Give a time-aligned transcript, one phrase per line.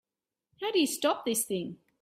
[0.59, 1.77] How do you stop this thing?